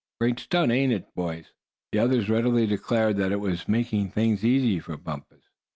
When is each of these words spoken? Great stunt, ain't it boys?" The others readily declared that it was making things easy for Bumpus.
Great 0.19 0.39
stunt, 0.39 0.71
ain't 0.71 0.91
it 0.91 1.13
boys?" 1.13 1.51
The 1.91 1.99
others 1.99 2.27
readily 2.27 2.65
declared 2.65 3.17
that 3.17 3.31
it 3.31 3.39
was 3.39 3.67
making 3.69 4.09
things 4.09 4.43
easy 4.43 4.79
for 4.79 4.97
Bumpus. 4.97 5.43